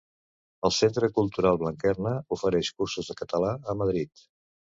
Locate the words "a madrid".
3.75-4.27